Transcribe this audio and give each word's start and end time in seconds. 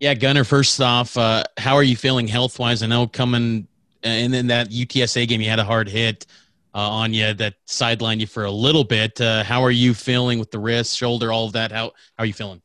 Yeah, 0.00 0.14
Gunner. 0.14 0.44
First 0.44 0.80
off, 0.80 1.16
uh, 1.16 1.44
how 1.56 1.74
are 1.74 1.82
you 1.82 1.96
feeling 1.96 2.28
health 2.28 2.58
wise? 2.58 2.82
I 2.82 2.86
know 2.86 3.06
coming 3.06 3.66
uh, 4.04 4.08
and 4.08 4.32
then 4.32 4.46
that 4.48 4.70
UTSA 4.70 5.26
game, 5.26 5.40
you 5.40 5.48
had 5.48 5.58
a 5.58 5.64
hard 5.64 5.88
hit 5.88 6.26
uh, 6.74 6.78
on 6.78 7.12
you 7.12 7.34
that 7.34 7.54
sidelined 7.66 8.20
you 8.20 8.26
for 8.26 8.44
a 8.44 8.50
little 8.50 8.84
bit. 8.84 9.20
Uh, 9.20 9.42
how 9.42 9.62
are 9.62 9.70
you 9.70 9.94
feeling 9.94 10.38
with 10.38 10.50
the 10.50 10.58
wrist, 10.58 10.96
shoulder, 10.96 11.32
all 11.32 11.46
of 11.46 11.52
that? 11.52 11.72
How 11.72 11.86
how 12.16 12.22
are 12.22 12.26
you 12.26 12.32
feeling? 12.32 12.62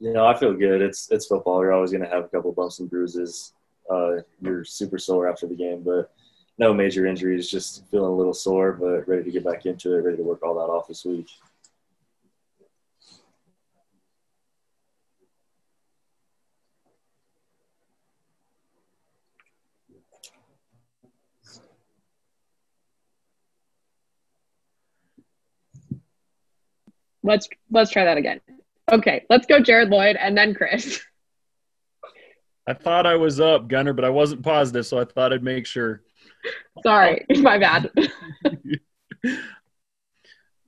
Know, 0.00 0.26
I 0.26 0.36
feel 0.36 0.54
good. 0.54 0.80
It's 0.80 1.10
it's 1.10 1.26
football. 1.26 1.60
You're 1.60 1.72
always 1.72 1.92
going 1.92 2.02
to 2.02 2.08
have 2.08 2.24
a 2.24 2.28
couple 2.28 2.50
bumps 2.52 2.80
and 2.80 2.88
bruises. 2.90 3.52
Uh, 3.90 4.16
you're 4.40 4.64
super 4.64 4.98
sore 4.98 5.28
after 5.28 5.46
the 5.46 5.54
game, 5.54 5.82
but 5.82 6.12
no 6.58 6.72
major 6.72 7.06
injuries. 7.06 7.50
Just 7.50 7.84
feeling 7.90 8.10
a 8.10 8.16
little 8.16 8.34
sore, 8.34 8.72
but 8.72 9.06
ready 9.06 9.24
to 9.24 9.30
get 9.30 9.44
back 9.44 9.66
into 9.66 9.94
it. 9.94 10.00
Ready 10.00 10.16
to 10.16 10.22
work 10.22 10.42
all 10.42 10.54
that 10.54 10.72
off 10.72 10.88
this 10.88 11.04
week. 11.04 11.28
Let's 27.22 27.48
let's 27.70 27.90
try 27.90 28.04
that 28.04 28.16
again. 28.16 28.40
Okay, 28.90 29.24
let's 29.30 29.46
go 29.46 29.60
Jared 29.60 29.90
Lloyd 29.90 30.16
and 30.16 30.36
then 30.36 30.54
Chris. 30.54 31.00
I 32.66 32.74
thought 32.74 33.06
I 33.06 33.16
was 33.16 33.40
up, 33.40 33.68
Gunner, 33.68 33.92
but 33.92 34.04
I 34.04 34.10
wasn't 34.10 34.42
positive, 34.42 34.86
so 34.86 35.00
I 35.00 35.04
thought 35.04 35.32
I'd 35.32 35.42
make 35.42 35.66
sure. 35.66 36.02
Sorry, 36.82 37.24
my 37.38 37.58
bad. 37.58 37.90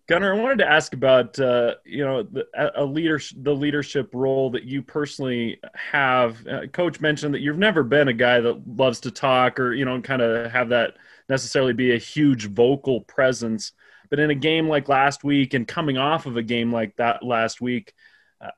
Gunner, 0.09 0.35
I 0.35 0.41
wanted 0.41 0.59
to 0.59 0.71
ask 0.71 0.95
about 0.95 1.39
uh, 1.39 1.77
you 1.85 2.05
know 2.05 2.23
the, 2.23 2.45
a 2.77 2.85
leader 2.85 3.21
the 3.37 3.55
leadership 3.55 4.11
role 4.13 4.51
that 4.51 4.65
you 4.65 4.83
personally 4.83 5.61
have. 5.75 6.45
Uh, 6.47 6.67
Coach 6.67 7.01
mentioned 7.01 7.35
that 7.35 7.41
you've 7.41 7.59
never 7.59 7.83
been 7.83 8.09
a 8.09 8.13
guy 8.13 8.41
that 8.41 8.67
loves 8.67 9.01
to 9.01 9.11
talk 9.11 9.61
or 9.61 9.73
you 9.73 9.85
know 9.85 10.01
kind 10.01 10.21
of 10.21 10.51
have 10.51 10.71
that 10.71 10.95
necessarily 11.29 11.73
be 11.73 11.95
a 11.95 11.99
huge 11.99 12.49
vocal 12.49 13.03
presence. 13.03 13.73
But 14.13 14.21
in 14.21 14.29
a 14.29 14.35
game 14.35 14.69
like 14.69 14.91
last 14.91 15.25
week 15.25 15.55
and 15.55 15.67
coming 15.67 15.97
off 15.97 16.27
of 16.27 16.37
a 16.37 16.43
game 16.43 16.71
like 16.71 16.95
that 16.97 17.23
last 17.23 17.63
week, 17.63 17.95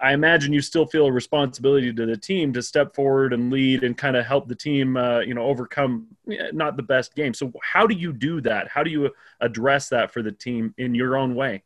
I 0.01 0.13
imagine 0.13 0.53
you 0.53 0.61
still 0.61 0.85
feel 0.85 1.07
a 1.07 1.13
responsibility 1.13 1.93
to 1.93 2.07
the 2.07 2.17
team 2.17 2.53
to 2.55 2.61
step 2.61 2.93
forward 2.93 3.33
and 3.33 3.53
lead 3.53 3.85
and 3.85 3.97
kind 3.97 4.17
of 4.17 4.27
help 4.27 4.49
the 4.49 4.57
team, 4.57 4.97
uh, 4.97 5.21
you 5.21 5.33
know, 5.33 5.45
overcome 5.45 6.09
not 6.27 6.77
the 6.77 6.83
best 6.83 7.15
game. 7.15 7.35
So 7.35 7.53
how 7.63 7.87
do 7.87 7.95
you 7.95 8.13
do 8.13 8.41
that? 8.41 8.67
How 8.67 8.83
do 8.83 8.91
you 8.91 9.13
address 9.41 9.89
that 9.91 10.13
for 10.13 10.23
the 10.23 10.33
team 10.33 10.75
in 10.77 10.93
your 10.93 11.17
own 11.17 11.37
way? 11.37 11.63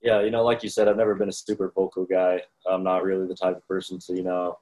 Yeah, 0.00 0.20
you 0.20 0.30
know, 0.30 0.44
like 0.44 0.62
you 0.62 0.68
said, 0.68 0.86
I've 0.86 0.96
never 0.96 1.16
been 1.16 1.30
a 1.30 1.32
super 1.32 1.72
vocal 1.74 2.04
guy. 2.04 2.42
I'm 2.64 2.84
not 2.84 3.02
really 3.02 3.26
the 3.26 3.34
type 3.34 3.56
of 3.56 3.66
person 3.66 3.98
to, 4.06 4.14
you 4.14 4.22
know, 4.22 4.56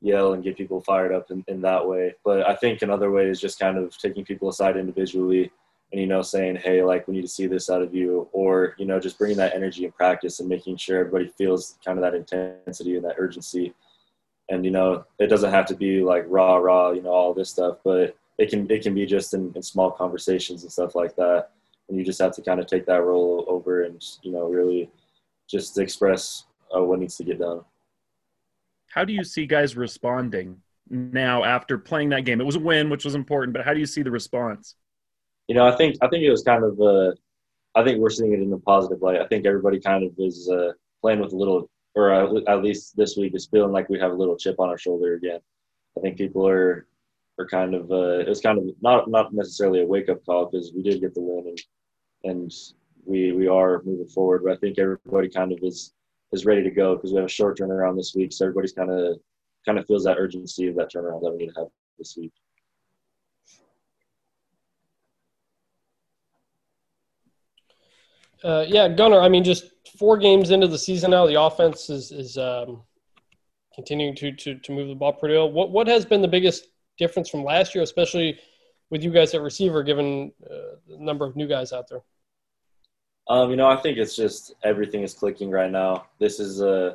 yell 0.00 0.32
and 0.32 0.42
get 0.42 0.56
people 0.56 0.80
fired 0.80 1.12
up 1.12 1.30
in, 1.30 1.44
in 1.46 1.60
that 1.60 1.86
way. 1.86 2.14
But 2.24 2.48
I 2.48 2.54
think 2.54 2.80
another 2.80 3.10
way 3.10 3.26
is 3.26 3.38
just 3.38 3.58
kind 3.58 3.76
of 3.76 3.94
taking 3.98 4.24
people 4.24 4.48
aside 4.48 4.78
individually 4.78 5.52
and 5.92 6.00
you 6.00 6.06
know 6.06 6.22
saying 6.22 6.56
hey 6.56 6.82
like 6.82 7.06
we 7.06 7.14
need 7.14 7.22
to 7.22 7.28
see 7.28 7.46
this 7.46 7.68
out 7.70 7.82
of 7.82 7.94
you 7.94 8.28
or 8.32 8.74
you 8.78 8.86
know 8.86 8.98
just 8.98 9.18
bringing 9.18 9.36
that 9.36 9.54
energy 9.54 9.84
in 9.84 9.92
practice 9.92 10.40
and 10.40 10.48
making 10.48 10.76
sure 10.76 11.00
everybody 11.00 11.30
feels 11.36 11.78
kind 11.84 11.98
of 11.98 12.02
that 12.02 12.14
intensity 12.14 12.96
and 12.96 13.04
that 13.04 13.16
urgency. 13.18 13.74
And 14.48 14.64
you 14.64 14.70
know 14.70 15.04
it 15.18 15.28
doesn't 15.28 15.52
have 15.52 15.66
to 15.66 15.74
be 15.74 16.02
like 16.02 16.24
raw 16.26 16.56
raw 16.56 16.90
you 16.90 17.02
know 17.02 17.10
all 17.10 17.32
this 17.32 17.50
stuff 17.50 17.78
but 17.84 18.16
it 18.38 18.50
can 18.50 18.68
it 18.70 18.82
can 18.82 18.94
be 18.94 19.06
just 19.06 19.34
in, 19.34 19.52
in 19.54 19.62
small 19.62 19.90
conversations 19.90 20.62
and 20.62 20.72
stuff 20.72 20.94
like 20.94 21.14
that. 21.16 21.50
And 21.88 21.98
you 21.98 22.04
just 22.04 22.20
have 22.20 22.34
to 22.36 22.42
kind 22.42 22.60
of 22.60 22.66
take 22.66 22.86
that 22.86 23.02
role 23.02 23.44
over 23.48 23.84
and 23.84 24.02
you 24.22 24.32
know 24.32 24.48
really 24.48 24.90
just 25.48 25.78
express 25.78 26.44
uh, 26.74 26.82
what 26.82 26.98
needs 26.98 27.16
to 27.16 27.24
get 27.24 27.38
done. 27.38 27.60
How 28.90 29.04
do 29.04 29.12
you 29.12 29.24
see 29.24 29.46
guys 29.46 29.76
responding 29.76 30.58
now 30.88 31.44
after 31.44 31.78
playing 31.78 32.10
that 32.10 32.24
game? 32.24 32.40
It 32.40 32.44
was 32.44 32.56
a 32.56 32.60
win 32.60 32.90
which 32.90 33.04
was 33.04 33.14
important 33.14 33.52
but 33.52 33.64
how 33.64 33.74
do 33.74 33.80
you 33.80 33.86
see 33.86 34.02
the 34.02 34.10
response 34.10 34.74
you 35.52 35.58
know, 35.58 35.68
I 35.68 35.76
think 35.76 35.96
I 36.00 36.08
think 36.08 36.24
it 36.24 36.30
was 36.30 36.42
kind 36.42 36.64
of. 36.64 36.80
Uh, 36.80 37.12
I 37.74 37.84
think 37.84 37.98
we're 37.98 38.08
seeing 38.08 38.32
it 38.32 38.40
in 38.40 38.50
a 38.54 38.58
positive 38.58 39.02
light. 39.02 39.20
I 39.20 39.26
think 39.26 39.44
everybody 39.44 39.78
kind 39.78 40.02
of 40.02 40.12
is 40.16 40.48
uh, 40.48 40.72
playing 41.02 41.20
with 41.20 41.34
a 41.34 41.36
little, 41.36 41.68
or 41.94 42.10
at 42.48 42.62
least 42.62 42.96
this 42.96 43.18
week 43.18 43.34
is 43.34 43.48
feeling 43.52 43.70
like 43.70 43.90
we 43.90 43.98
have 43.98 44.12
a 44.12 44.14
little 44.14 44.38
chip 44.38 44.58
on 44.58 44.70
our 44.70 44.78
shoulder 44.78 45.12
again. 45.12 45.40
I 45.98 46.00
think 46.00 46.16
people 46.16 46.48
are 46.48 46.86
are 47.38 47.46
kind 47.46 47.74
of. 47.74 47.90
Uh, 47.90 48.20
it 48.20 48.28
was 48.28 48.40
kind 48.40 48.58
of 48.58 48.64
not 48.80 49.10
not 49.10 49.34
necessarily 49.34 49.82
a 49.82 49.86
wake 49.86 50.08
up 50.08 50.24
call 50.24 50.46
because 50.46 50.72
we 50.74 50.82
did 50.82 51.02
get 51.02 51.12
the 51.14 51.20
win 51.20 51.48
and 51.48 51.60
and 52.24 52.52
we 53.04 53.32
we 53.32 53.46
are 53.46 53.82
moving 53.84 54.08
forward. 54.08 54.44
But 54.44 54.52
I 54.54 54.56
think 54.56 54.78
everybody 54.78 55.28
kind 55.28 55.52
of 55.52 55.58
is 55.60 55.92
is 56.32 56.46
ready 56.46 56.62
to 56.62 56.70
go 56.70 56.96
because 56.96 57.10
we 57.12 57.18
have 57.18 57.26
a 57.26 57.38
short 57.38 57.58
turnaround 57.58 57.98
this 57.98 58.14
week. 58.14 58.32
So 58.32 58.46
everybody's 58.46 58.72
kind 58.72 58.90
of 58.90 59.18
kind 59.66 59.78
of 59.78 59.86
feels 59.86 60.04
that 60.04 60.16
urgency 60.16 60.68
of 60.68 60.76
that 60.76 60.90
turnaround 60.90 61.20
that 61.20 61.32
we 61.32 61.44
need 61.44 61.52
to 61.52 61.60
have 61.60 61.68
this 61.98 62.16
week. 62.16 62.32
Uh, 68.44 68.64
yeah, 68.66 68.88
Gunner. 68.88 69.20
I 69.20 69.28
mean, 69.28 69.44
just 69.44 69.70
four 69.98 70.16
games 70.18 70.50
into 70.50 70.66
the 70.66 70.78
season 70.78 71.10
now, 71.12 71.26
the 71.26 71.40
offense 71.40 71.88
is 71.90 72.10
is 72.10 72.36
um, 72.36 72.82
continuing 73.74 74.14
to, 74.16 74.32
to 74.32 74.58
to 74.58 74.72
move 74.72 74.88
the 74.88 74.94
ball 74.94 75.12
pretty 75.12 75.34
well. 75.34 75.50
What 75.50 75.70
what 75.70 75.86
has 75.86 76.04
been 76.04 76.22
the 76.22 76.28
biggest 76.28 76.68
difference 76.98 77.28
from 77.28 77.44
last 77.44 77.74
year, 77.74 77.82
especially 77.84 78.38
with 78.90 79.02
you 79.02 79.10
guys 79.10 79.34
at 79.34 79.42
receiver, 79.42 79.82
given 79.82 80.32
uh, 80.44 80.76
the 80.88 80.98
number 80.98 81.24
of 81.24 81.36
new 81.36 81.46
guys 81.46 81.72
out 81.72 81.88
there? 81.88 82.02
Um, 83.28 83.50
you 83.50 83.56
know, 83.56 83.68
I 83.68 83.76
think 83.76 83.98
it's 83.98 84.16
just 84.16 84.54
everything 84.64 85.02
is 85.02 85.14
clicking 85.14 85.50
right 85.50 85.70
now. 85.70 86.06
This 86.18 86.40
is 86.40 86.60
a 86.60 86.68
uh, 86.68 86.92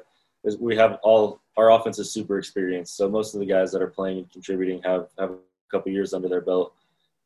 we 0.59 0.75
have 0.75 1.00
all 1.03 1.41
our 1.56 1.72
offense 1.72 1.97
is 2.00 2.12
super 2.12 2.38
experienced, 2.38 2.97
so 2.97 3.09
most 3.09 3.34
of 3.34 3.40
the 3.40 3.46
guys 3.46 3.72
that 3.72 3.81
are 3.81 3.88
playing 3.88 4.19
and 4.19 4.31
contributing 4.31 4.81
have 4.84 5.07
have 5.18 5.31
a 5.31 5.38
couple 5.72 5.91
years 5.91 6.13
under 6.13 6.28
their 6.28 6.41
belt, 6.41 6.74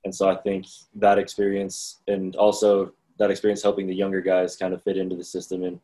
and 0.05 0.13
so 0.13 0.29
I 0.29 0.35
think 0.35 0.67
that 0.95 1.17
experience 1.17 2.01
and 2.07 2.35
also 2.35 2.93
that 3.21 3.29
experience 3.29 3.61
helping 3.61 3.85
the 3.85 3.93
younger 3.93 4.19
guys 4.19 4.55
kind 4.55 4.73
of 4.73 4.81
fit 4.81 4.97
into 4.97 5.15
the 5.15 5.23
system 5.23 5.63
and 5.63 5.79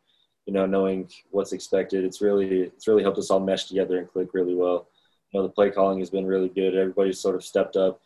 you 0.48 0.54
know 0.54 0.66
knowing 0.66 1.08
what's 1.30 1.54
expected 1.54 2.04
it's 2.04 2.20
really 2.20 2.62
it's 2.62 2.88
really 2.88 3.04
helped 3.04 3.20
us 3.20 3.30
all 3.30 3.40
mesh 3.40 3.66
together 3.66 4.00
and 4.00 4.12
click 4.12 4.34
really 4.34 4.56
well. 4.56 4.88
You 5.32 5.40
know 5.40 5.44
the 5.44 5.54
play 5.54 5.70
calling 5.70 6.00
has 6.00 6.10
been 6.10 6.26
really 6.26 6.50
good. 6.50 6.74
Everybody's 6.74 7.20
sort 7.20 7.36
of 7.36 7.46
stepped 7.46 7.76
up 7.76 8.02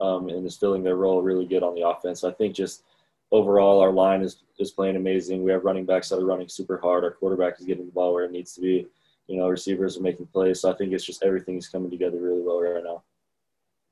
um, 0.00 0.28
and 0.28 0.46
is 0.46 0.56
filling 0.56 0.84
their 0.84 0.94
role 0.94 1.20
really 1.20 1.46
good 1.46 1.64
on 1.64 1.74
the 1.74 1.88
offense. 1.88 2.22
I 2.22 2.30
think 2.30 2.54
just 2.54 2.84
overall 3.32 3.80
our 3.80 3.90
line 3.90 4.22
is 4.22 4.36
is 4.60 4.70
playing 4.70 4.94
amazing. 4.94 5.42
We 5.42 5.50
have 5.50 5.64
running 5.64 5.84
backs 5.84 6.10
that 6.10 6.20
are 6.20 6.24
running 6.24 6.48
super 6.48 6.78
hard. 6.78 7.02
Our 7.02 7.10
quarterback 7.10 7.58
is 7.58 7.66
getting 7.66 7.86
the 7.86 7.92
ball 7.92 8.14
where 8.14 8.24
it 8.24 8.30
needs 8.30 8.54
to 8.54 8.60
be. 8.60 8.86
You 9.26 9.38
know 9.38 9.48
receivers 9.48 9.96
are 9.96 10.02
making 10.02 10.26
plays. 10.26 10.60
So 10.60 10.70
i 10.70 10.76
think 10.76 10.92
it's 10.92 11.04
just 11.04 11.24
everything 11.24 11.56
is 11.56 11.66
coming 11.66 11.90
together 11.90 12.18
really 12.20 12.42
well 12.42 12.60
right 12.60 12.84
now. 12.84 13.02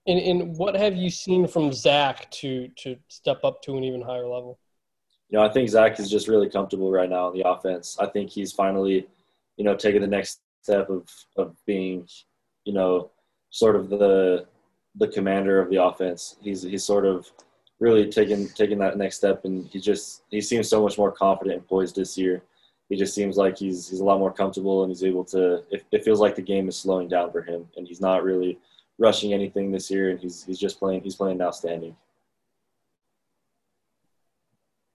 And, 0.06 0.20
and 0.20 0.56
what 0.56 0.76
have 0.76 0.94
you 0.94 1.10
seen 1.10 1.48
from 1.48 1.72
zach 1.72 2.30
to 2.42 2.68
to 2.76 2.96
step 3.08 3.40
up 3.42 3.60
to 3.62 3.76
an 3.76 3.82
even 3.82 4.02
higher 4.02 4.28
level 4.28 4.60
you 5.28 5.38
know, 5.38 5.44
I 5.44 5.48
think 5.52 5.68
Zach 5.68 5.98
is 5.98 6.10
just 6.10 6.28
really 6.28 6.48
comfortable 6.48 6.90
right 6.92 7.08
now 7.08 7.30
in 7.30 7.38
the 7.38 7.48
offense. 7.48 7.96
I 7.98 8.06
think 8.06 8.30
he's 8.30 8.52
finally, 8.52 9.06
you 9.56 9.64
know, 9.64 9.74
taking 9.74 10.00
the 10.00 10.06
next 10.06 10.40
step 10.62 10.88
of 10.90 11.08
of 11.36 11.56
being, 11.66 12.06
you 12.64 12.72
know, 12.72 13.10
sort 13.50 13.76
of 13.76 13.88
the 13.88 14.46
the 14.96 15.08
commander 15.08 15.60
of 15.60 15.70
the 15.70 15.82
offense. 15.82 16.36
He's 16.42 16.62
he's 16.62 16.84
sort 16.84 17.06
of 17.06 17.30
really 17.80 18.10
taking 18.10 18.48
taking 18.50 18.78
that 18.78 18.96
next 18.96 19.16
step, 19.16 19.44
and 19.44 19.66
he 19.68 19.80
just 19.80 20.22
he 20.30 20.40
seems 20.40 20.68
so 20.68 20.82
much 20.82 20.98
more 20.98 21.12
confident 21.12 21.56
and 21.58 21.68
poised 21.68 21.96
this 21.96 22.16
year. 22.16 22.42
He 22.88 22.96
just 22.96 23.14
seems 23.14 23.36
like 23.36 23.58
he's 23.58 23.88
he's 23.88 24.00
a 24.00 24.04
lot 24.04 24.18
more 24.18 24.32
comfortable, 24.32 24.82
and 24.82 24.90
he's 24.90 25.04
able 25.04 25.24
to. 25.26 25.62
It, 25.70 25.84
it 25.90 26.04
feels 26.04 26.20
like 26.20 26.36
the 26.36 26.42
game 26.42 26.68
is 26.68 26.76
slowing 26.76 27.08
down 27.08 27.32
for 27.32 27.42
him, 27.42 27.66
and 27.76 27.86
he's 27.86 28.00
not 28.00 28.24
really 28.24 28.58
rushing 28.98 29.32
anything 29.32 29.72
this 29.72 29.90
year, 29.90 30.10
and 30.10 30.20
he's 30.20 30.44
he's 30.44 30.58
just 30.58 30.78
playing 30.78 31.02
he's 31.02 31.16
playing 31.16 31.40
outstanding. 31.40 31.96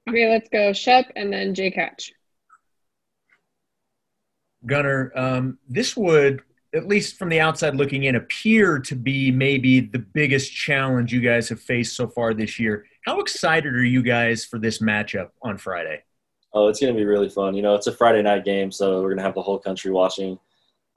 Okay, 0.10 0.30
let's 0.30 0.50
go 0.50 0.74
Shep 0.74 1.12
and 1.16 1.32
then 1.32 1.54
Jake 1.54 1.76
Catch. 1.76 2.14
Gunner, 4.66 5.12
um, 5.16 5.60
this 5.68 5.96
would, 5.96 6.42
at 6.74 6.88
least 6.88 7.18
from 7.18 7.30
the 7.30 7.40
outside 7.40 7.76
looking 7.76 8.04
in, 8.04 8.16
appear 8.16 8.80
to 8.80 8.96
be 8.96 9.32
maybe 9.32 9.80
the 9.80 10.00
biggest 10.00 10.52
challenge 10.52 11.14
you 11.14 11.22
guys 11.22 11.48
have 11.50 11.62
faced 11.62 11.96
so 11.96 12.08
far 12.08 12.34
this 12.34 12.60
year. 12.60 12.86
How 13.06 13.20
excited 13.20 13.74
are 13.74 13.86
you 13.86 14.02
guys 14.02 14.46
for 14.46 14.60
this 14.60 14.80
matchup 14.80 15.30
on 15.42 15.58
Friday? 15.58 16.04
Oh, 16.54 16.68
it's 16.68 16.80
going 16.80 16.94
to 16.94 16.98
be 16.98 17.06
really 17.06 17.30
fun. 17.30 17.54
You 17.54 17.62
know, 17.62 17.76
it's 17.76 17.88
a 17.88 17.96
Friday 17.96 18.24
night 18.24 18.44
game, 18.44 18.72
so 18.72 19.02
we're 19.02 19.10
going 19.10 19.18
to 19.18 19.24
have 19.24 19.36
the 19.36 19.42
whole 19.42 19.60
country 19.60 19.92
watching. 19.92 20.40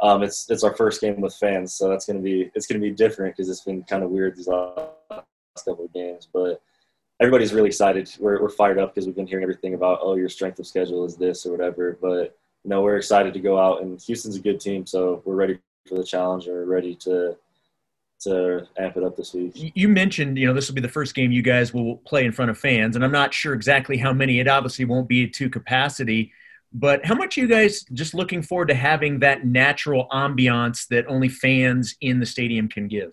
Um, 0.00 0.22
it's 0.22 0.50
it's 0.50 0.64
our 0.64 0.74
first 0.74 1.00
game 1.00 1.20
with 1.20 1.34
fans, 1.36 1.74
so 1.74 1.88
that's 1.88 2.06
going 2.06 2.16
to 2.16 2.22
be 2.22 2.50
it's 2.54 2.66
going 2.66 2.80
to 2.80 2.84
be 2.84 2.92
different 2.92 3.36
because 3.36 3.48
it's 3.48 3.60
been 3.60 3.84
kind 3.84 4.02
of 4.02 4.10
weird 4.10 4.36
these 4.36 4.48
last 4.48 5.24
couple 5.64 5.84
of 5.84 5.92
games. 5.92 6.26
But 6.32 6.60
everybody's 7.22 7.54
really 7.54 7.68
excited. 7.68 8.10
We're, 8.18 8.42
we're 8.42 8.48
fired 8.48 8.78
up 8.78 8.92
because 8.92 9.06
we've 9.06 9.14
been 9.14 9.28
hearing 9.28 9.44
everything 9.44 9.74
about, 9.74 10.00
oh, 10.02 10.16
your 10.16 10.28
strength 10.28 10.58
of 10.58 10.66
schedule 10.66 11.04
is 11.04 11.16
this 11.16 11.46
or 11.46 11.52
whatever. 11.52 11.96
But, 12.02 12.36
you 12.64 12.70
know, 12.70 12.82
we're 12.82 12.96
excited 12.96 13.32
to 13.34 13.40
go 13.40 13.58
out 13.58 13.80
and 13.82 14.00
Houston's 14.02 14.36
a 14.36 14.40
good 14.40 14.60
team. 14.60 14.84
So 14.86 15.22
we're 15.24 15.36
ready 15.36 15.58
for 15.88 15.94
the 15.94 16.04
challenge 16.04 16.46
and 16.46 16.54
we're 16.54 16.64
ready 16.64 16.96
to, 16.96 17.36
to 18.22 18.66
amp 18.76 18.96
it 18.96 19.04
up 19.04 19.16
this 19.16 19.34
week. 19.34 19.52
You 19.54 19.88
mentioned, 19.88 20.36
you 20.36 20.48
know, 20.48 20.52
this 20.52 20.66
will 20.66 20.74
be 20.74 20.80
the 20.80 20.88
first 20.88 21.14
game 21.14 21.30
you 21.30 21.42
guys 21.42 21.72
will 21.72 21.98
play 21.98 22.24
in 22.24 22.32
front 22.32 22.50
of 22.50 22.58
fans, 22.58 22.96
and 22.96 23.04
I'm 23.04 23.12
not 23.12 23.32
sure 23.32 23.54
exactly 23.54 23.96
how 23.96 24.12
many. 24.12 24.40
It 24.40 24.48
obviously 24.48 24.84
won't 24.84 25.08
be 25.08 25.28
to 25.28 25.48
capacity, 25.48 26.32
but 26.72 27.04
how 27.04 27.14
much 27.14 27.36
are 27.36 27.40
you 27.40 27.48
guys 27.48 27.84
just 27.92 28.14
looking 28.14 28.42
forward 28.42 28.68
to 28.68 28.74
having 28.74 29.18
that 29.20 29.44
natural 29.44 30.06
ambiance 30.12 30.86
that 30.88 31.06
only 31.08 31.28
fans 31.28 31.96
in 32.00 32.20
the 32.20 32.26
stadium 32.26 32.68
can 32.68 32.88
give? 32.88 33.12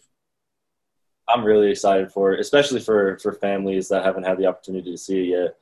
I'm 1.30 1.46
really 1.46 1.72
excited 1.72 2.12
for 2.12 2.34
it, 2.34 2.40
especially 2.40 2.80
for 2.80 3.18
for 3.20 3.34
families 3.34 3.88
that 3.90 4.04
haven't 4.06 4.24
had 4.24 4.38
the 4.38 4.48
opportunity 4.48 4.92
to 4.92 4.98
see 4.98 5.20
it 5.20 5.28
yet. 5.28 5.56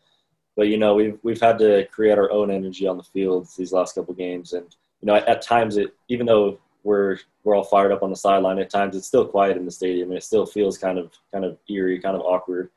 But 0.55 0.69
you 0.69 0.77
know, 0.77 0.95
we've 0.95 1.19
we've 1.23 1.41
had 1.41 1.59
to 1.59 1.85
create 1.91 2.17
our 2.17 2.31
own 2.31 2.49
energy 2.49 2.87
on 2.87 2.97
the 2.97 3.03
field 3.03 3.47
these 3.57 3.73
last 3.73 3.95
couple 3.95 4.13
games, 4.13 4.53
and 4.53 4.65
you 5.01 5.05
know, 5.05 5.15
at, 5.15 5.27
at 5.27 5.41
times 5.41 5.77
it 5.77 5.93
even 6.09 6.25
though 6.25 6.59
we're 6.83 7.19
we're 7.43 7.55
all 7.55 7.63
fired 7.63 7.91
up 7.91 8.03
on 8.03 8.09
the 8.09 8.15
sideline, 8.15 8.59
at 8.59 8.69
times 8.69 8.95
it's 8.95 9.07
still 9.07 9.25
quiet 9.25 9.57
in 9.57 9.65
the 9.65 9.71
stadium, 9.71 10.09
and 10.09 10.17
it 10.17 10.23
still 10.23 10.45
feels 10.45 10.77
kind 10.77 10.97
of 10.97 11.11
kind 11.31 11.45
of 11.45 11.57
eerie, 11.69 11.99
kind 11.99 12.15
of 12.15 12.21
awkward. 12.21 12.69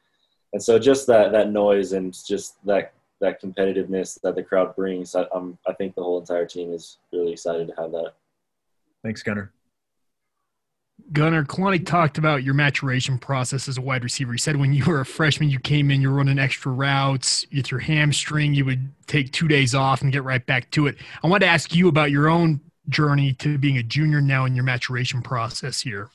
And 0.52 0.62
so 0.62 0.78
just 0.78 1.06
that 1.06 1.32
that 1.32 1.50
noise 1.50 1.92
and 1.92 2.12
just 2.26 2.64
that 2.66 2.92
that 3.20 3.40
competitiveness 3.40 4.20
that 4.22 4.34
the 4.34 4.42
crowd 4.42 4.74
brings, 4.74 5.14
I, 5.14 5.26
I'm, 5.34 5.58
I 5.66 5.74
think 5.74 5.94
the 5.94 6.02
whole 6.02 6.18
entire 6.18 6.46
team 6.46 6.72
is 6.72 6.98
really 7.12 7.32
excited 7.32 7.68
to 7.68 7.74
have 7.80 7.92
that. 7.92 8.14
Thanks, 9.02 9.22
Gunner. 9.22 9.52
Gunner, 11.12 11.44
Kalani 11.44 11.84
talked 11.84 12.18
about 12.18 12.44
your 12.44 12.54
maturation 12.54 13.18
process 13.18 13.66
as 13.68 13.78
a 13.78 13.80
wide 13.80 14.04
receiver. 14.04 14.32
He 14.32 14.38
said 14.38 14.56
when 14.56 14.72
you 14.72 14.84
were 14.84 15.00
a 15.00 15.06
freshman, 15.06 15.50
you 15.50 15.58
came 15.58 15.90
in, 15.90 16.00
you're 16.00 16.12
running 16.12 16.38
extra 16.38 16.70
routes. 16.70 17.44
With 17.52 17.70
your 17.70 17.80
hamstring, 17.80 18.54
you 18.54 18.64
would 18.64 18.92
take 19.06 19.32
two 19.32 19.48
days 19.48 19.74
off 19.74 20.02
and 20.02 20.12
get 20.12 20.22
right 20.22 20.44
back 20.46 20.70
to 20.72 20.86
it. 20.86 20.96
I 21.24 21.26
wanted 21.26 21.46
to 21.46 21.50
ask 21.50 21.74
you 21.74 21.88
about 21.88 22.12
your 22.12 22.28
own 22.28 22.60
journey 22.88 23.32
to 23.34 23.58
being 23.58 23.78
a 23.78 23.82
junior 23.82 24.20
now 24.20 24.44
in 24.44 24.54
your 24.54 24.64
maturation 24.64 25.20
process 25.20 25.80
here. 25.80 26.10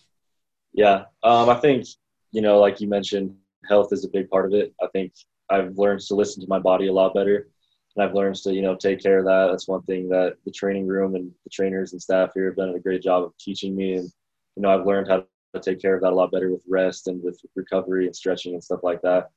Yeah, 0.73 1.05
um, 1.23 1.49
I 1.49 1.55
think, 1.55 1.85
you 2.31 2.41
know, 2.41 2.59
like 2.59 2.79
you 2.79 2.87
mentioned, 2.87 3.35
health 3.67 3.91
is 3.91 4.05
a 4.05 4.09
big 4.09 4.29
part 4.29 4.45
of 4.45 4.53
it. 4.53 4.73
I 4.81 4.87
think 4.93 5.13
I've 5.49 5.77
learned 5.77 6.01
to 6.01 6.15
listen 6.15 6.41
to 6.41 6.47
my 6.47 6.59
body 6.59 6.87
a 6.87 6.93
lot 6.93 7.13
better. 7.13 7.49
And 7.95 8.03
I've 8.03 8.13
learned 8.13 8.35
to, 8.37 8.53
you 8.53 8.61
know, 8.61 8.75
take 8.75 9.01
care 9.01 9.19
of 9.19 9.25
that. 9.25 9.47
That's 9.51 9.67
one 9.67 9.81
thing 9.83 10.09
that 10.09 10.35
the 10.45 10.51
training 10.51 10.87
room 10.87 11.15
and 11.15 11.31
the 11.43 11.49
trainers 11.49 11.93
and 11.93 12.01
staff 12.01 12.31
here 12.33 12.45
have 12.45 12.57
done 12.57 12.69
a 12.69 12.79
great 12.79 13.01
job 13.01 13.23
of 13.23 13.37
teaching 13.37 13.75
me. 13.75 13.95
And, 13.95 14.09
you 14.55 14.61
know, 14.61 14.69
I've 14.69 14.85
learned 14.85 15.07
how 15.07 15.25
to 15.53 15.59
take 15.59 15.81
care 15.81 15.95
of 15.95 16.01
that 16.01 16.11
a 16.11 16.15
lot 16.15 16.31
better 16.31 16.51
with 16.51 16.63
rest 16.67 17.07
and 17.07 17.23
with 17.23 17.39
recovery 17.55 18.05
and 18.05 18.15
stretching 18.15 18.53
and 18.53 18.63
stuff 18.63 18.81
like 18.83 19.01
that. 19.01 19.29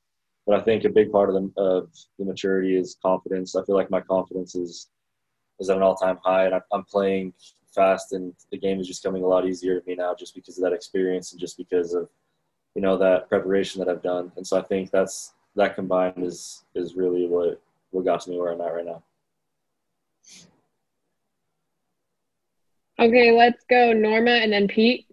But 0.47 0.61
I 0.61 0.62
think 0.62 0.85
a 0.85 0.88
big 0.88 1.12
part 1.12 1.29
of 1.29 1.35
the, 1.35 1.61
of 1.61 1.91
the 2.19 2.25
maturity 2.25 2.76
is 2.76 2.97
confidence. 3.03 3.55
I 3.55 3.65
feel 3.65 3.76
like 3.76 3.91
my 3.91 4.00
confidence 4.00 4.55
is, 4.55 4.88
is 5.61 5.70
at 5.70 5.76
an 5.76 5.82
all 5.82 5.94
time 5.97 6.19
high 6.25 6.47
and 6.47 6.55
I'm 6.73 6.85
playing 6.85 7.35
fast 7.75 8.12
and 8.12 8.35
the 8.50 8.59
game 8.59 8.81
is 8.81 8.87
just 8.87 9.03
coming 9.03 9.23
a 9.23 9.26
lot 9.26 9.47
easier 9.47 9.79
to 9.79 9.87
me 9.87 9.94
now 9.94 10.15
just 10.15 10.35
because 10.35 10.56
of 10.59 10.65
that 10.65 10.73
experience 10.73 11.32
and 11.32 11.41
just 11.41 11.56
because 11.56 11.93
of, 11.94 12.09
you 12.75 12.82
know, 12.82 12.97
that 12.97 13.29
preparation 13.29 13.79
that 13.81 13.88
I've 13.88 14.03
done. 14.03 14.32
And 14.37 14.47
so 14.47 14.59
I 14.59 14.62
think 14.62 14.91
that's, 14.91 15.35
that 15.59 15.75
combined 15.75 16.25
is 16.25 16.65
is 16.75 16.94
really 16.94 17.26
what 17.26 17.61
what 17.91 18.05
got 18.05 18.20
to 18.20 18.31
me 18.31 18.38
where 18.38 18.53
I'm 18.53 18.61
at 18.61 18.73
right 18.73 18.87
now. 18.87 19.03
Okay, 22.98 23.32
let's 23.32 23.64
go 23.70 23.92
Norma 23.92 24.32
and 24.32 24.52
then 24.52 24.68
Pete. 24.68 25.06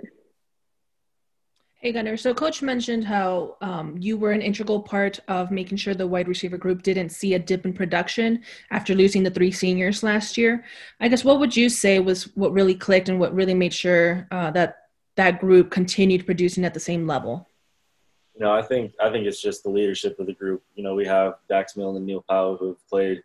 Hey 1.75 1.91
Gunner, 1.91 2.17
so 2.17 2.33
coach 2.33 2.63
mentioned 2.63 3.05
how 3.05 3.57
um, 3.61 3.95
you 3.99 4.17
were 4.17 4.31
an 4.31 4.41
integral 4.41 4.81
part 4.81 5.19
of 5.27 5.51
making 5.51 5.77
sure 5.77 5.93
the 5.93 6.07
wide 6.07 6.27
receiver 6.27 6.57
group 6.57 6.81
didn't 6.81 7.09
see 7.09 7.35
a 7.35 7.39
dip 7.39 7.63
in 7.63 7.73
production 7.73 8.43
after 8.71 8.95
losing 8.95 9.21
the 9.21 9.29
three 9.29 9.51
seniors 9.51 10.01
last 10.01 10.35
year. 10.35 10.65
I 10.99 11.09
guess 11.09 11.23
what 11.23 11.39
would 11.39 11.55
you 11.55 11.69
say 11.69 11.99
was 11.99 12.23
what 12.35 12.53
really 12.53 12.73
clicked 12.73 13.07
and 13.07 13.19
what 13.19 13.35
really 13.35 13.53
made 13.53 13.73
sure 13.73 14.27
uh, 14.31 14.49
that 14.51 14.77
that 15.15 15.39
group 15.39 15.69
continued 15.69 16.25
producing 16.25 16.65
at 16.65 16.73
the 16.73 16.79
same 16.79 17.05
level? 17.05 17.47
you 18.35 18.43
know, 18.43 18.51
I 18.51 18.61
think 18.61 18.93
I 19.01 19.09
think 19.09 19.25
it's 19.25 19.41
just 19.41 19.63
the 19.63 19.69
leadership 19.69 20.19
of 20.19 20.27
the 20.27 20.33
group. 20.33 20.61
You 20.75 20.83
know, 20.83 20.93
we 20.93 21.05
have 21.05 21.35
Dax 21.47 21.77
Milne 21.77 21.95
and 21.95 22.05
Neil 22.05 22.23
Pau'u 22.29 22.59
who 22.59 22.67
have 22.69 22.87
played 22.89 23.23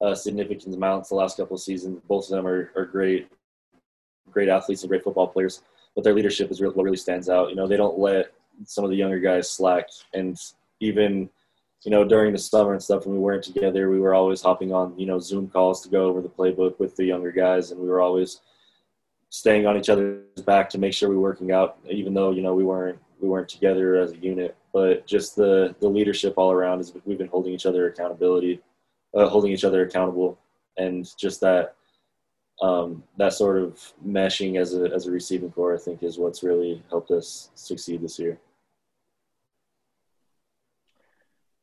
a 0.00 0.14
significant 0.14 0.74
amounts 0.74 1.08
the 1.08 1.16
last 1.16 1.36
couple 1.36 1.56
of 1.56 1.62
seasons. 1.62 2.00
Both 2.06 2.26
of 2.26 2.36
them 2.36 2.46
are, 2.46 2.70
are 2.76 2.84
great, 2.84 3.28
great 4.30 4.48
athletes 4.48 4.82
and 4.82 4.88
great 4.88 5.04
football 5.04 5.28
players. 5.28 5.62
But 5.94 6.04
their 6.04 6.14
leadership 6.14 6.50
is 6.50 6.60
what 6.60 6.76
really 6.76 6.96
stands 6.96 7.28
out. 7.28 7.50
You 7.50 7.56
know, 7.56 7.66
they 7.66 7.76
don't 7.76 7.98
let 7.98 8.32
some 8.64 8.84
of 8.84 8.90
the 8.90 8.96
younger 8.96 9.18
guys 9.18 9.50
slack. 9.50 9.88
And 10.12 10.38
even, 10.80 11.30
you 11.82 11.90
know, 11.90 12.04
during 12.04 12.32
the 12.32 12.38
summer 12.38 12.72
and 12.72 12.82
stuff 12.82 13.06
when 13.06 13.14
we 13.14 13.20
weren't 13.20 13.44
together, 13.44 13.90
we 13.90 14.00
were 14.00 14.14
always 14.14 14.42
hopping 14.42 14.72
on, 14.72 14.98
you 14.98 15.06
know, 15.06 15.18
Zoom 15.18 15.48
calls 15.48 15.82
to 15.82 15.88
go 15.88 16.06
over 16.06 16.20
the 16.20 16.28
playbook 16.28 16.78
with 16.78 16.96
the 16.96 17.04
younger 17.04 17.32
guys, 17.32 17.70
and 17.70 17.80
we 17.80 17.88
were 17.88 18.00
always 18.00 18.40
staying 19.30 19.66
on 19.66 19.76
each 19.76 19.88
other's 19.88 20.42
back 20.44 20.70
to 20.70 20.78
make 20.78 20.92
sure 20.92 21.08
we 21.08 21.16
were 21.16 21.22
working 21.22 21.52
out, 21.52 21.78
even 21.90 22.14
though 22.14 22.30
you 22.30 22.42
know 22.42 22.54
we 22.54 22.64
weren't 22.64 22.98
we 23.20 23.28
weren't 23.28 23.48
together 23.48 23.96
as 23.96 24.12
a 24.12 24.16
unit, 24.18 24.56
but 24.72 25.06
just 25.06 25.36
the 25.36 25.74
the 25.80 25.88
leadership 25.88 26.34
all 26.36 26.50
around 26.50 26.80
is 26.80 26.92
we've 27.04 27.18
been 27.18 27.28
holding 27.28 27.52
each 27.52 27.66
other 27.66 27.88
accountability, 27.88 28.60
uh, 29.14 29.28
holding 29.28 29.52
each 29.52 29.64
other 29.64 29.82
accountable, 29.82 30.38
and 30.76 31.08
just 31.18 31.40
that 31.40 31.74
um, 32.62 33.02
that 33.18 33.32
sort 33.32 33.58
of 33.58 33.78
meshing 34.06 34.58
as 34.58 34.74
a 34.74 34.90
as 34.94 35.06
a 35.06 35.10
receiving 35.10 35.50
core, 35.50 35.74
I 35.74 35.78
think, 35.78 36.02
is 36.02 36.18
what's 36.18 36.42
really 36.42 36.82
helped 36.88 37.10
us 37.10 37.50
succeed 37.54 38.02
this 38.02 38.18
year. 38.18 38.38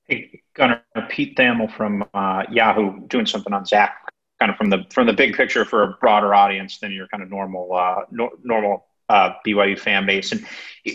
Hey, 0.06 0.42
Gunner, 0.54 0.84
Pete 1.10 1.36
Thamel 1.36 1.72
from 1.72 2.04
uh, 2.14 2.44
Yahoo 2.52 3.00
doing 3.08 3.26
something 3.26 3.54
on 3.54 3.66
Zach, 3.66 3.96
kind 4.40 4.52
of 4.52 4.58
from 4.58 4.70
the 4.70 4.86
from 4.92 5.08
the 5.08 5.14
big 5.14 5.34
picture 5.36 5.66
for 5.66 5.84
a 5.84 5.88
broader 6.00 6.34
audience 6.36 6.78
than 6.80 6.92
your 6.92 7.08
kind 7.08 7.24
of 7.24 7.30
normal 7.30 7.74
uh, 7.74 8.02
no, 8.12 8.30
normal 8.44 8.86
uh, 9.10 9.32
BYU 9.46 9.78
fan 9.78 10.06
base. 10.06 10.32
And 10.32 10.46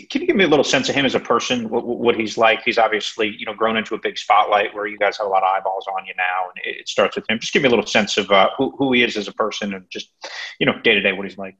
can 0.09 0.21
you 0.21 0.27
give 0.27 0.35
me 0.35 0.43
a 0.43 0.47
little 0.47 0.63
sense 0.63 0.89
of 0.89 0.95
him 0.95 1.05
as 1.05 1.15
a 1.15 1.19
person, 1.19 1.69
what, 1.69 1.85
what, 1.85 2.15
he's 2.15 2.37
like? 2.37 2.61
He's 2.63 2.77
obviously, 2.77 3.35
you 3.37 3.45
know, 3.45 3.53
grown 3.53 3.77
into 3.77 3.95
a 3.95 3.99
big 3.99 4.17
spotlight 4.17 4.73
where 4.73 4.87
you 4.87 4.97
guys 4.97 5.17
have 5.17 5.27
a 5.27 5.29
lot 5.29 5.43
of 5.43 5.49
eyeballs 5.49 5.85
on 5.95 6.05
you 6.05 6.13
now, 6.17 6.49
and 6.49 6.75
it, 6.75 6.87
starts 6.87 7.15
with 7.15 7.29
him. 7.29 7.39
Just 7.39 7.53
give 7.53 7.61
me 7.61 7.67
a 7.67 7.69
little 7.69 7.85
sense 7.85 8.17
of 8.17 8.29
uh, 8.31 8.49
who, 8.57 8.75
who 8.77 8.93
he 8.93 9.03
is 9.03 9.17
as 9.17 9.27
a 9.27 9.33
person 9.33 9.73
and 9.73 9.85
just, 9.89 10.11
you 10.59 10.65
know, 10.65 10.79
day 10.81 10.93
to 10.93 11.01
day 11.01 11.13
what 11.13 11.27
he's 11.27 11.37
like. 11.37 11.55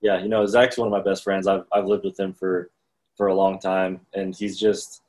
Yeah, 0.00 0.22
you 0.22 0.28
know, 0.28 0.44
Zach's 0.46 0.76
one 0.76 0.86
of 0.88 0.92
my 0.92 1.02
best 1.02 1.24
friends. 1.24 1.46
I've 1.46 1.64
I've 1.72 1.86
lived 1.86 2.04
with 2.04 2.18
him 2.20 2.34
for 2.34 2.70
for 3.16 3.28
a 3.28 3.34
long 3.34 3.58
time, 3.58 4.00
and 4.12 4.34
he's 4.34 4.58
just 4.58 5.00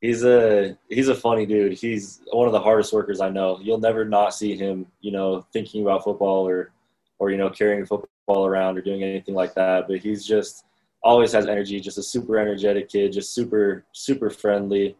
he's 0.00 0.24
a 0.24 0.76
he's 0.88 1.08
a 1.08 1.14
funny 1.14 1.46
dude. 1.46 1.74
He's 1.74 2.20
one 2.32 2.46
of 2.46 2.52
the 2.52 2.60
hardest 2.60 2.92
workers 2.92 3.20
I 3.20 3.28
know. 3.28 3.60
You'll 3.62 3.78
never 3.78 4.04
not 4.04 4.34
see 4.34 4.56
him, 4.56 4.86
you 5.00 5.12
know, 5.12 5.46
thinking 5.52 5.82
about 5.82 6.04
football 6.04 6.46
or 6.46 6.72
or 7.18 7.30
you 7.30 7.36
know 7.36 7.50
carrying 7.50 7.86
football 7.86 8.08
ball 8.30 8.46
around 8.46 8.78
or 8.78 8.82
doing 8.82 9.02
anything 9.02 9.34
like 9.34 9.54
that. 9.54 9.88
But 9.88 9.98
he's 9.98 10.24
just 10.24 10.64
always 11.02 11.32
has 11.32 11.46
energy, 11.46 11.80
just 11.80 11.98
a 11.98 12.02
super 12.02 12.38
energetic 12.38 12.88
kid, 12.88 13.12
just 13.12 13.34
super, 13.34 13.84
super 13.92 14.30
friendly, 14.30 14.96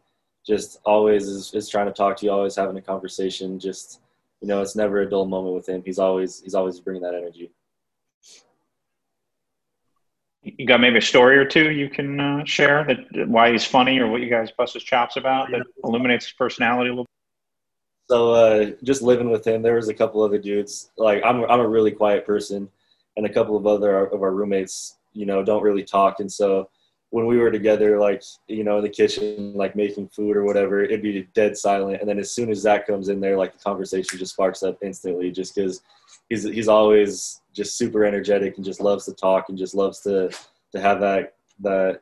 just 0.47 0.81
always 0.85 1.29
is, 1.29 1.55
is 1.55 1.69
trying 1.69 1.87
to 1.87 1.93
talk 1.93 2.17
to 2.17 2.27
you, 2.27 2.33
always 2.33 2.57
having 2.57 2.77
a 2.77 2.83
conversation. 2.83 3.59
Just, 3.59 4.01
you 4.41 4.49
know, 4.49 4.63
it's 4.63 4.77
never 4.77 5.03
a 5.03 5.09
dull 5.09 5.27
moment 5.27 5.55
with 5.55 5.69
him. 5.69 5.83
He's 5.85 5.99
always, 5.99 6.41
he's 6.41 6.55
always 6.55 6.81
bringing 6.81 7.03
that 7.03 7.15
energy. 7.15 7.51
You 10.43 10.67
got 10.67 10.81
maybe 10.81 10.99
a 10.99 11.03
story 11.03 11.37
or 11.37 11.45
two 11.45 11.71
you 11.71 11.91
can 11.91 12.19
uh, 12.19 12.45
share 12.47 12.83
that 12.85 13.29
why 13.29 13.53
he's 13.53 13.65
funny 13.65 13.99
or 13.99 14.07
what 14.11 14.23
you 14.23 14.31
guys 14.31 14.51
bust 14.57 14.73
his 14.73 14.83
chops 14.83 15.17
about 15.17 15.51
that 15.51 15.67
illuminates 15.85 16.25
his 16.25 16.33
personality 16.33 16.89
a 16.89 16.93
little 16.93 17.05
bit? 17.05 17.11
so 18.11 18.33
uh, 18.33 18.71
just 18.83 19.03
living 19.03 19.31
with 19.31 19.47
him, 19.47 19.63
there 19.63 19.77
was 19.77 19.89
a 19.89 19.95
couple 19.95 20.21
other 20.21 20.39
dudes. 20.39 20.91
Like 20.97 21.23
I'm, 21.25 21.45
I'm 21.45 21.61
a 21.61 21.69
really 21.69 21.93
quiet 21.93 22.27
person, 22.27 22.69
and 23.17 23.27
a 23.27 23.33
couple 23.33 23.57
of 23.57 23.67
other 23.67 24.07
of 24.07 24.23
our 24.23 24.33
roommates, 24.33 24.99
you 25.13 25.27
know, 25.27 25.43
don't 25.43 25.63
really 25.63 25.85
talk. 25.85 26.21
And 26.21 26.31
so 26.31 26.71
when 27.11 27.27
we 27.27 27.39
were 27.39 27.51
together, 27.51 27.99
like, 27.99 28.23
you 28.47 28.63
know, 28.63 28.79
in 28.79 28.85
the 28.85 28.89
kitchen, 28.89 29.53
like 29.55 29.75
making 29.75 30.09
food 30.09 30.37
or 30.37 30.45
whatever, 30.45 30.83
it'd 30.83 31.03
be 31.03 31.27
dead 31.35 31.57
silent. 31.57 32.01
And 32.01 32.09
then 32.09 32.21
as 32.21 32.31
soon 32.31 32.51
as 32.51 32.61
Zach 32.61 32.87
comes 32.87 33.09
in 33.09 33.21
there, 33.21 33.37
like 33.37 33.53
the 33.53 33.63
conversation 33.63 34.19
just 34.19 34.35
sparks 34.35 34.63
up 34.63 34.79
instantly 34.83 35.33
just 35.33 35.55
because 35.55 35.83
he's, 36.29 36.45
he's 36.45 36.69
always 36.69 37.43
just 37.53 37.77
super 37.77 38.05
energetic 38.05 38.57
and 38.57 38.65
just 38.65 38.81
loves 38.81 39.07
to 39.07 39.13
talk 39.13 39.49
and 39.49 39.59
just 39.59 39.75
loves 39.75 40.01
to, 40.01 40.31
to 40.73 40.81
have 40.81 41.01
that, 41.01 41.35
that 41.59 42.01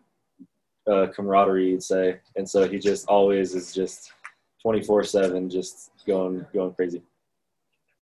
uh, 0.86 1.06
camaraderie, 1.06 1.70
you'd 1.70 1.82
say. 1.82 2.18
And 2.36 2.48
so 2.48 2.68
he 2.68 2.78
just 2.78 3.06
always 3.08 3.54
is 3.54 3.72
just 3.72 4.12
24 4.60 5.04
seven, 5.04 5.48
just 5.48 5.90
going, 6.06 6.44
going 6.52 6.74
crazy. 6.74 7.02